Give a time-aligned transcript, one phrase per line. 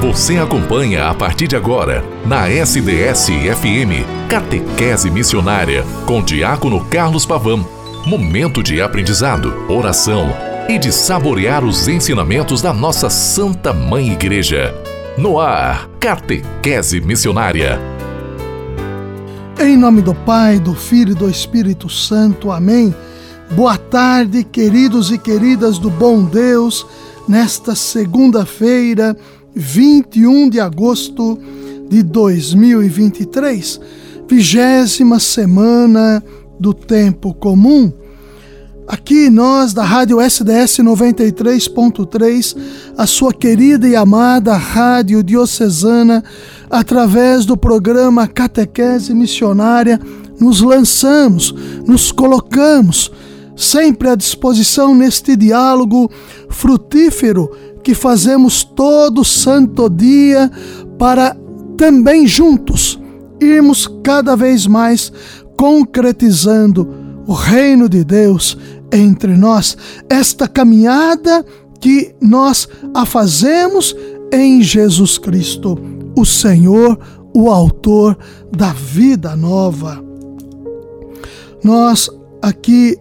[0.00, 7.66] Você acompanha a partir de agora, na SDS-FM, Catequese Missionária, com Diácono Carlos Pavão.
[8.06, 10.28] Momento de aprendizado, oração
[10.68, 14.74] e de saborear os ensinamentos da nossa Santa Mãe Igreja.
[15.16, 17.80] No ar, Catequese Missionária.
[19.58, 22.52] Em nome do Pai, do Filho e do Espírito Santo.
[22.52, 22.94] Amém.
[23.52, 26.86] Boa tarde, queridos e queridas do bom Deus,
[27.26, 29.16] nesta segunda-feira,
[29.56, 31.38] 21 de agosto
[31.88, 33.80] de 2023,
[34.28, 36.22] vigésima semana
[36.60, 37.90] do tempo comum.
[38.86, 42.56] Aqui nós da Rádio SDS 93.3,
[42.98, 46.22] a sua querida e amada Rádio Diocesana,
[46.68, 49.98] através do programa Catequese Missionária,
[50.38, 51.54] nos lançamos,
[51.86, 53.10] nos colocamos
[53.56, 56.10] sempre à disposição neste diálogo
[56.50, 57.50] frutífero
[57.86, 60.50] que fazemos todo santo dia
[60.98, 61.36] para
[61.76, 62.98] também juntos
[63.40, 65.12] irmos cada vez mais
[65.56, 66.92] concretizando
[67.28, 68.58] o reino de Deus
[68.90, 69.78] entre nós,
[70.10, 71.46] esta caminhada
[71.80, 73.94] que nós a fazemos
[74.32, 75.78] em Jesus Cristo,
[76.16, 76.98] o Senhor,
[77.32, 78.18] o Autor
[78.50, 80.04] da vida nova.
[81.62, 82.10] Nós
[82.42, 82.98] aqui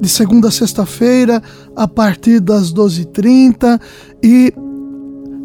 [0.00, 1.42] de segunda a sexta-feira,
[1.76, 3.78] a partir das 12h30
[4.22, 4.52] e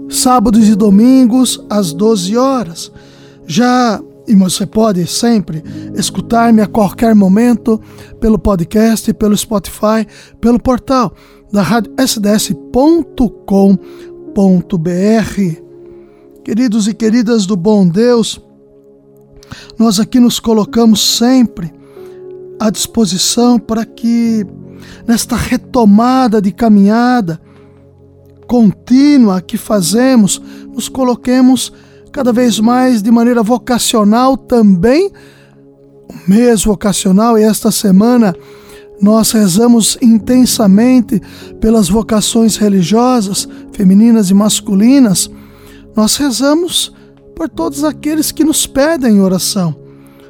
[0.10, 2.92] sábados e domingos às 12 horas.
[3.48, 7.80] Já e você pode sempre escutar-me a qualquer momento
[8.20, 10.06] pelo podcast, pelo Spotify,
[10.42, 11.14] pelo portal
[11.52, 12.66] da rádio sds.com.br.
[16.44, 18.42] Queridos e queridas do bom Deus,
[19.78, 21.72] nós aqui nos colocamos sempre
[22.60, 24.46] à disposição para que,
[25.08, 27.40] nesta retomada de caminhada
[28.48, 30.42] contínua que fazemos,
[30.74, 31.72] nos coloquemos
[32.12, 35.12] cada vez mais de maneira vocacional também,
[36.08, 38.36] o mês vocacional, e esta semana
[39.02, 41.22] nós rezamos intensamente
[41.60, 45.30] pelas vocações religiosas, femininas e masculinas.
[45.96, 46.94] Nós rezamos
[47.36, 49.76] por todos aqueles que nos pedem oração.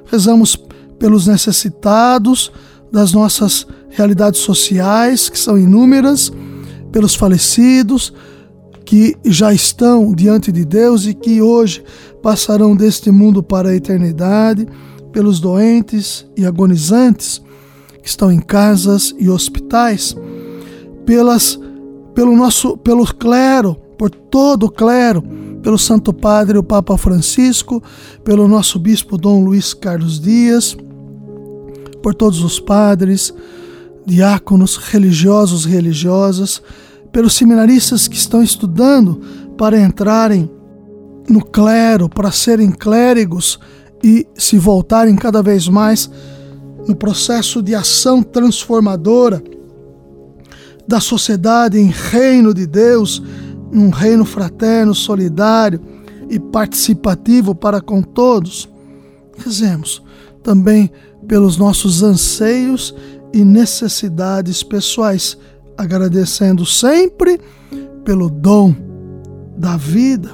[0.06, 0.58] Rezamos
[0.98, 2.52] pelos necessitados
[2.92, 6.32] das nossas realidades sociais, que são inúmeras,
[6.96, 8.14] pelos falecidos,
[8.86, 11.84] que já estão diante de Deus e que hoje
[12.24, 14.66] passarão deste mundo para a eternidade,
[15.12, 17.44] pelos doentes e agonizantes
[18.02, 20.16] que estão em casas e hospitais,
[21.06, 21.60] pelas
[22.14, 25.22] pelo nosso pelo clero, por todo o clero,
[25.62, 27.84] pelo Santo Padre o Papa Francisco,
[28.24, 30.78] pelo nosso bispo Dom Luiz Carlos Dias,
[32.02, 33.34] por todos os padres,
[34.06, 36.62] diáconos, religiosos religiosas,
[37.12, 39.22] pelos seminaristas que estão estudando
[39.58, 40.50] para entrarem
[41.30, 43.60] no clero, para serem clérigos
[44.04, 46.10] e se voltarem cada vez mais
[46.88, 49.42] no processo de ação transformadora
[50.88, 53.24] da sociedade em reino de Deus,
[53.72, 55.82] num reino fraterno, solidário
[56.30, 58.70] e participativo para com todos.
[59.38, 60.04] Rezemos
[60.44, 60.92] também
[61.28, 62.94] pelos nossos anseios
[63.36, 65.38] e necessidades pessoais,
[65.78, 67.38] agradecendo sempre
[68.06, 68.74] pelo dom
[69.58, 70.30] da vida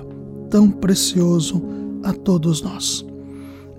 [0.52, 1.64] tão precioso
[2.04, 3.04] a todos nós.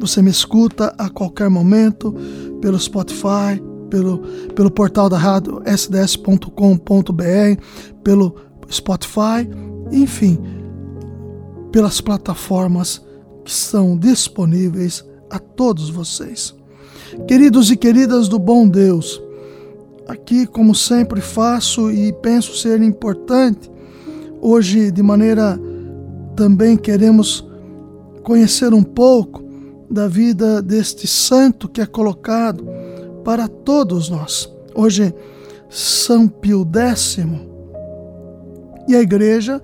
[0.01, 2.13] Você me escuta a qualquer momento
[2.61, 4.19] pelo Spotify, pelo,
[4.57, 6.43] pelo portal da rádio sds.com.br,
[8.03, 8.35] pelo
[8.69, 9.49] Spotify,
[9.93, 10.37] enfim,
[11.71, 13.01] pelas plataformas
[13.45, 16.61] que são disponíveis a todos vocês.
[17.27, 19.23] Queridos e queridas do bom Deus,
[20.09, 23.71] aqui, como sempre faço e penso ser importante,
[24.41, 25.61] hoje de maneira
[26.35, 27.47] também queremos
[28.23, 29.45] conhecer um pouco
[29.91, 32.67] da vida deste santo que é colocado
[33.23, 34.51] para todos nós.
[34.75, 35.15] Hoje,
[35.69, 37.19] São Pio X.
[38.89, 39.61] E a igreja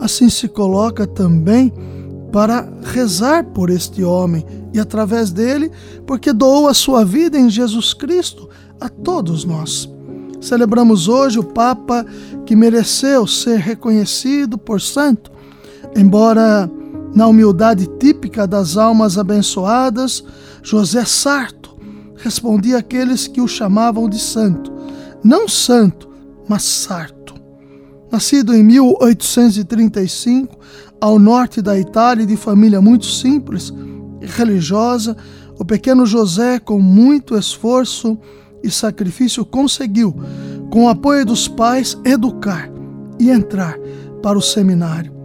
[0.00, 1.72] assim se coloca também
[2.32, 5.70] para rezar por este homem e através dele,
[6.06, 8.48] porque doou a sua vida em Jesus Cristo
[8.80, 9.88] a todos nós.
[10.40, 12.04] Celebramos hoje o Papa
[12.46, 15.30] que mereceu ser reconhecido por santo,
[15.96, 16.70] embora
[17.14, 20.22] na humildade típica das almas abençoadas,
[20.62, 21.76] José Sarto
[22.16, 24.72] respondia àqueles que o chamavam de santo.
[25.24, 26.08] Não santo,
[26.48, 27.17] mas sarto.
[28.10, 30.58] Nascido em 1835,
[31.00, 33.72] ao norte da Itália, de família muito simples
[34.20, 35.16] e religiosa,
[35.58, 38.18] o pequeno José, com muito esforço
[38.62, 40.14] e sacrifício, conseguiu,
[40.70, 42.70] com o apoio dos pais, educar
[43.18, 43.76] e entrar
[44.22, 45.16] para o seminário.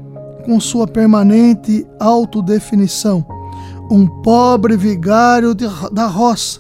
[0.46, 3.26] com sua permanente autodefinição.
[3.90, 6.60] Um pobre vigário de, da roça,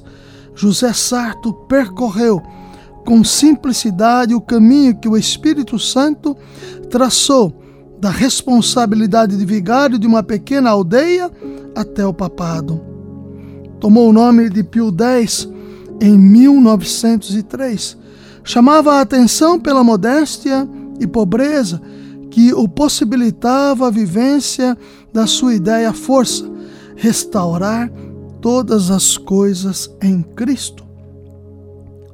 [0.55, 2.41] José Sarto percorreu
[3.05, 6.35] com simplicidade o caminho que o Espírito Santo
[6.89, 7.61] traçou
[7.99, 11.31] da responsabilidade de vigário de uma pequena aldeia
[11.75, 12.81] até o papado.
[13.79, 15.47] Tomou o nome de Pio X
[16.01, 17.97] em 1903.
[18.43, 20.67] Chamava a atenção pela modéstia
[20.99, 21.81] e pobreza
[22.29, 24.77] que o possibilitava a vivência
[25.13, 26.49] da sua ideia força,
[26.95, 27.91] restaurar
[28.41, 30.92] todas as coisas em Cristo.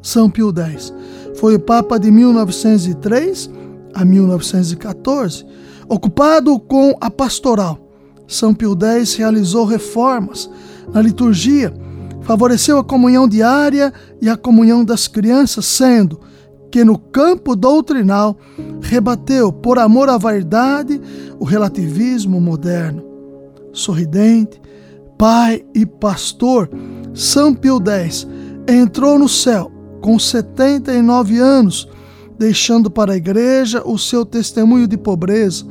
[0.02, 0.94] São Pio X
[1.36, 3.50] foi o Papa de 1903
[3.94, 5.46] a 1914,
[5.88, 7.80] ocupado com a pastoral.
[8.28, 10.50] São Pio X realizou reformas
[10.94, 11.74] na liturgia,
[12.22, 16.20] favoreceu a comunhão diária e a comunhão das crianças, sendo
[16.72, 18.38] que no campo doutrinal
[18.82, 21.02] rebateu, por amor à verdade,
[21.40, 23.04] o relativismo moderno.
[23.74, 24.62] Sorridente,
[25.18, 26.70] pai e pastor,
[27.14, 28.28] São Pio X
[28.68, 29.79] entrou no céu
[30.10, 31.88] com 79 anos,
[32.36, 35.68] deixando para a igreja o seu testemunho de pobreza,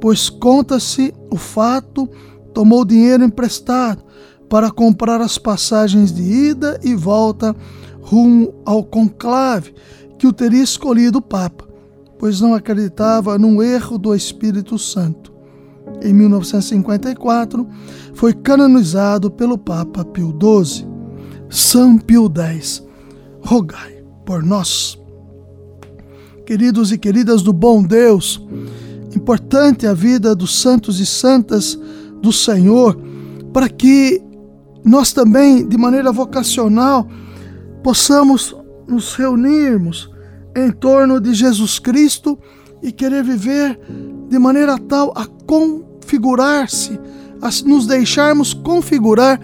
[0.00, 2.08] pois conta-se o fato,
[2.54, 4.02] tomou dinheiro emprestado
[4.48, 7.54] para comprar as passagens de ida e volta
[8.00, 9.74] rumo ao conclave
[10.18, 11.68] que o teria escolhido o Papa,
[12.18, 15.30] pois não acreditava no erro do Espírito Santo.
[16.00, 17.68] Em 1954,
[18.14, 20.88] foi canonizado pelo Papa Pio XII.
[21.50, 22.82] São Pio X,
[23.44, 24.98] rogai por nós.
[26.46, 28.40] Queridos e queridas do bom Deus,
[29.14, 31.78] importante a vida dos santos e santas
[32.20, 32.98] do Senhor,
[33.52, 34.20] para que
[34.84, 37.08] nós também, de maneira vocacional,
[37.82, 38.54] possamos
[38.86, 40.10] nos reunirmos
[40.56, 42.38] em torno de Jesus Cristo
[42.82, 43.78] e querer viver
[44.28, 46.98] de maneira tal a configurar-se,
[47.40, 49.40] a nos deixarmos configurar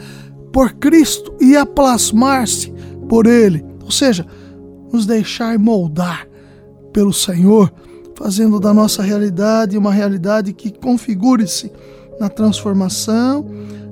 [0.53, 2.73] por Cristo e a plasmar-se
[3.09, 4.25] por Ele, ou seja,
[4.93, 6.25] nos deixar moldar
[6.93, 7.73] pelo Senhor,
[8.15, 11.73] fazendo da nossa realidade uma realidade que configure-se
[12.21, 13.45] na transformação,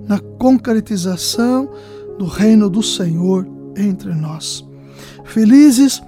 [0.06, 1.69] na concretização
[2.17, 3.45] do reino do Senhor
[3.77, 4.65] entre nós.
[5.25, 6.00] Felizes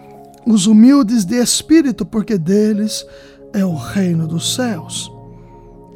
[0.46, 3.04] os humildes de espírito, porque deles
[3.52, 5.10] é o reino dos céus.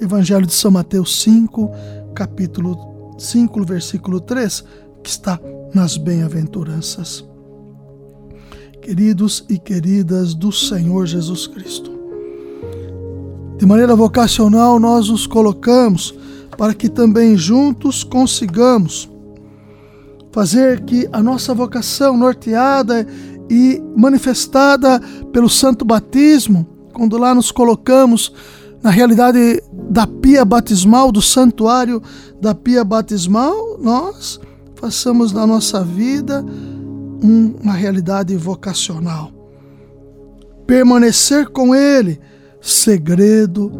[0.01, 1.71] Evangelho de São Mateus 5,
[2.13, 4.65] capítulo 5, versículo 3,
[5.01, 5.39] que está
[5.73, 7.25] nas bem-aventuranças
[8.85, 11.91] queridos e queridas do Senhor Jesus Cristo.
[13.57, 16.15] De maneira vocacional, nós nos colocamos
[16.59, 19.09] para que também juntos consigamos
[20.31, 23.07] fazer que a nossa vocação norteada
[23.49, 25.01] e manifestada
[25.33, 28.35] pelo santo batismo, quando lá nos colocamos
[28.83, 32.03] na realidade da pia batismal, do santuário
[32.39, 34.39] da pia batismal, nós
[34.75, 36.45] façamos na nossa vida
[37.25, 39.33] uma realidade vocacional.
[40.67, 42.21] Permanecer com Ele,
[42.61, 43.73] segredo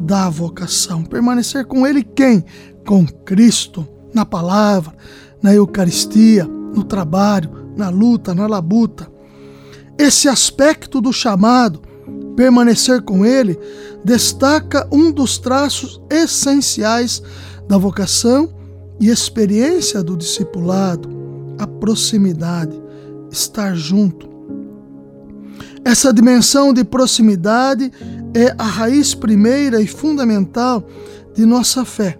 [0.00, 1.04] da vocação.
[1.04, 2.42] Permanecer com Ele quem?
[2.86, 4.94] Com Cristo, na palavra,
[5.42, 9.06] na Eucaristia, no trabalho, na luta, na labuta.
[9.98, 11.82] Esse aspecto do chamado,
[12.34, 13.58] permanecer com Ele,
[14.02, 17.22] destaca um dos traços essenciais
[17.68, 18.48] da vocação
[18.98, 21.17] e experiência do discipulado
[21.58, 22.80] a proximidade,
[23.30, 24.28] estar junto.
[25.84, 27.90] Essa dimensão de proximidade
[28.34, 30.86] é a raiz primeira e fundamental
[31.34, 32.18] de nossa fé.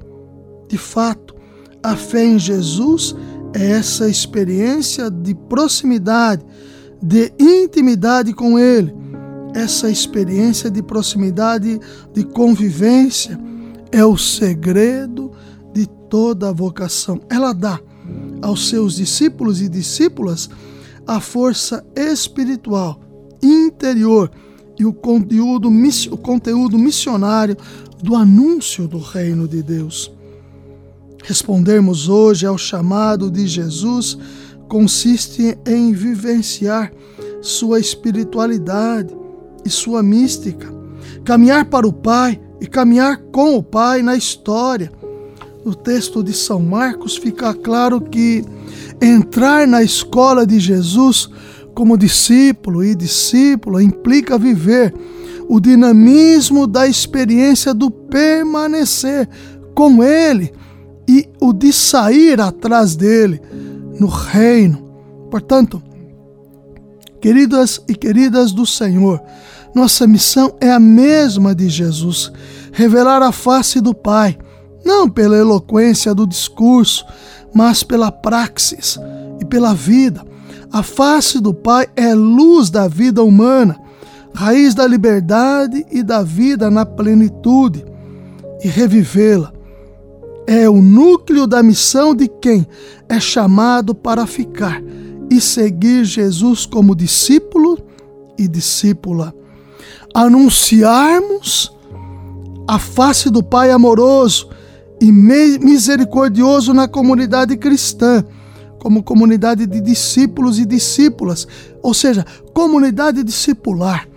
[0.68, 1.34] De fato,
[1.82, 3.14] a fé em Jesus
[3.54, 6.44] é essa experiência de proximidade,
[7.02, 8.94] de intimidade com Ele,
[9.54, 11.80] essa experiência de proximidade,
[12.12, 13.38] de convivência,
[13.90, 15.32] é o segredo
[15.72, 17.20] de toda a vocação.
[17.30, 17.80] Ela dá
[18.42, 20.48] aos seus discípulos e discípulas
[21.06, 23.00] a força espiritual
[23.42, 24.30] interior
[24.78, 25.70] e o conteúdo,
[26.10, 27.56] o conteúdo missionário
[28.02, 30.12] do anúncio do reino de Deus.
[31.24, 34.16] Respondermos hoje ao chamado de Jesus
[34.68, 36.92] consiste em vivenciar
[37.40, 39.14] sua espiritualidade
[39.64, 40.68] e sua mística,
[41.24, 44.92] caminhar para o Pai e caminhar com o Pai na história,
[45.68, 48.42] no texto de São Marcos fica claro que
[49.02, 51.28] entrar na escola de Jesus
[51.74, 54.94] como discípulo e discípula implica viver
[55.46, 59.28] o dinamismo da experiência do permanecer
[59.74, 60.50] com Ele
[61.06, 63.38] e o de sair atrás dele
[64.00, 64.90] no reino.
[65.30, 65.82] Portanto,
[67.20, 69.20] queridas e queridas do Senhor,
[69.74, 72.32] Nossa missão é a mesma de Jesus:
[72.72, 74.38] revelar a face do Pai,
[74.84, 77.04] não pela eloquência do discurso,
[77.54, 78.98] mas pela praxis
[79.40, 80.24] e pela vida.
[80.72, 83.78] A face do Pai é luz da vida humana,
[84.34, 87.84] raiz da liberdade e da vida na plenitude.
[88.62, 89.52] E revivê-la
[90.46, 92.66] é o núcleo da missão de quem
[93.08, 94.82] é chamado para ficar
[95.30, 97.78] e seguir Jesus como discípulo
[98.38, 99.34] e discípula.
[100.14, 101.70] Anunciarmos
[102.66, 104.48] a face do Pai amoroso
[105.00, 108.24] e misericordioso na comunidade cristã,
[108.78, 111.46] como comunidade de discípulos e discípulas,
[111.82, 114.08] ou seja, comunidade discipular,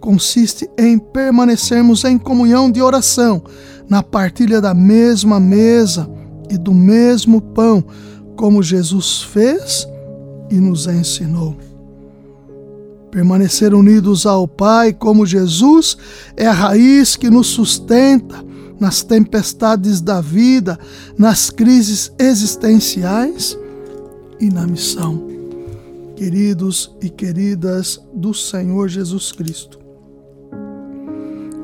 [0.00, 3.42] consiste em permanecermos em comunhão de oração,
[3.88, 6.08] na partilha da mesma mesa
[6.50, 7.84] e do mesmo pão,
[8.36, 9.86] como Jesus fez
[10.50, 11.56] e nos ensinou.
[13.10, 15.96] Permanecer unidos ao Pai como Jesus
[16.36, 18.45] é a raiz que nos sustenta
[18.78, 20.78] nas tempestades da vida,
[21.18, 23.58] nas crises existenciais
[24.38, 25.26] e na missão.
[26.14, 29.78] Queridos e queridas do Senhor Jesus Cristo,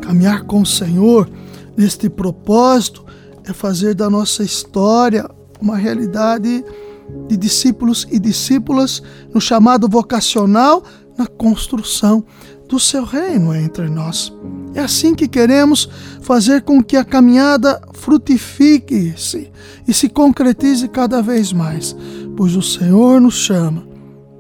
[0.02, 1.30] caminhar com o Senhor
[1.76, 3.04] neste propósito
[3.44, 5.28] é fazer da nossa história
[5.60, 6.64] uma realidade
[7.28, 9.02] de discípulos e discípulas
[9.32, 10.82] no chamado vocacional
[11.16, 12.24] na construção
[12.68, 14.32] do seu reino entre nós.
[14.74, 15.88] É assim que queremos
[16.22, 19.50] fazer com que a caminhada frutifique-se
[19.86, 21.94] e se concretize cada vez mais,
[22.36, 23.86] pois o Senhor nos chama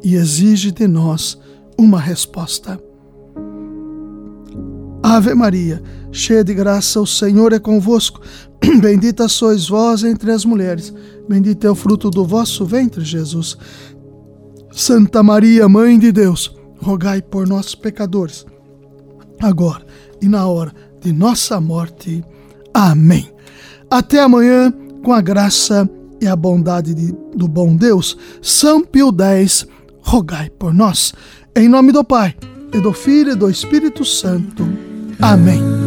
[0.02, 1.38] e exige de nós
[1.78, 2.80] uma resposta.
[5.02, 8.20] Ave Maria, cheia de graça, o Senhor é convosco.
[8.80, 10.94] Bendita sois vós entre as mulheres,
[11.28, 13.58] bendito é o fruto do vosso ventre, Jesus.
[14.70, 18.46] Santa Maria, Mãe de Deus, rogai por nós, pecadores,
[19.40, 19.84] agora
[20.22, 22.24] e na hora de nossa morte.
[22.72, 23.30] Amém.
[23.90, 25.88] Até amanhã, com a graça
[26.20, 29.66] e a bondade de, do bom Deus, São Pio X,
[30.00, 31.12] rogai por nós.
[31.54, 32.34] Em nome do Pai,
[32.72, 34.66] e do Filho e do Espírito Santo.
[35.20, 35.81] Amém.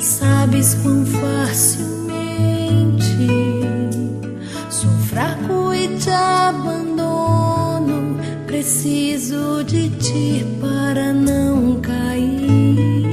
[0.00, 2.06] Sabes quão facilmente
[4.70, 6.56] sou fraco e te abandono.
[8.46, 13.06] Preciso de ti para não cair.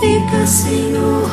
[0.00, 1.25] Fica, Senhor,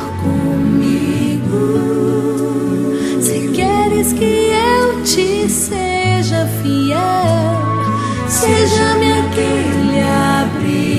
[6.33, 10.92] seja fiel, seja-me aquele abrigo.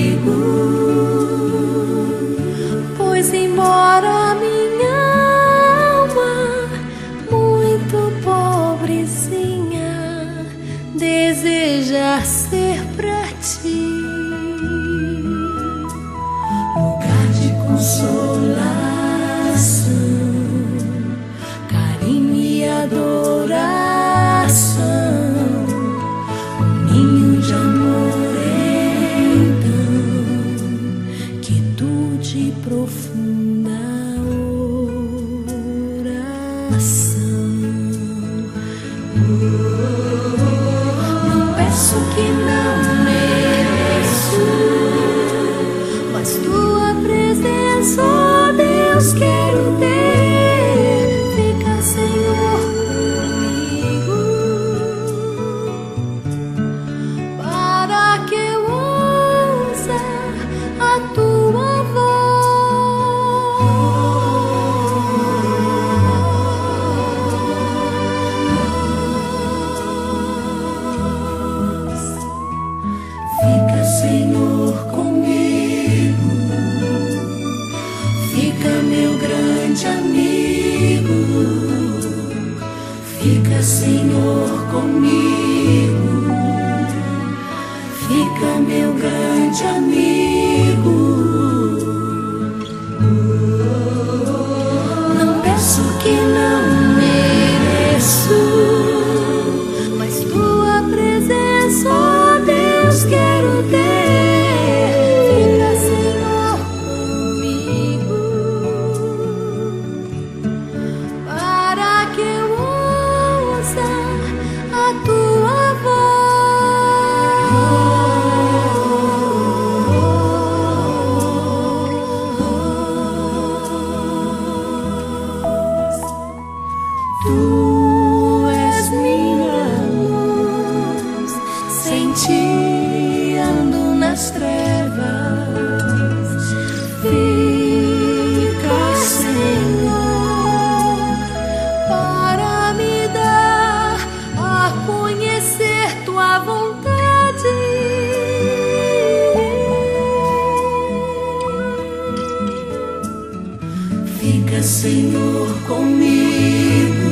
[154.25, 157.11] Fica, Senhor, comigo.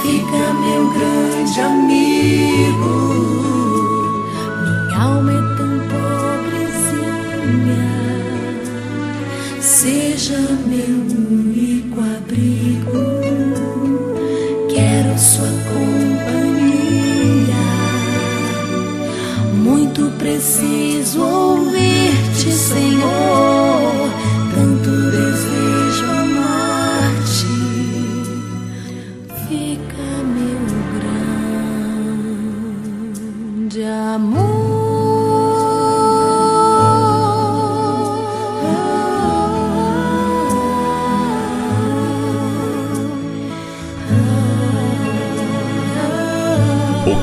[0.00, 2.94] Fica, meu grande amigo.
[4.62, 7.10] Minha alma é tão pobrezinha.
[9.60, 13.02] Seja meu único abrigo.
[14.68, 16.06] Quero sua companhia.
[19.52, 21.67] Muito preciso ouvir-te,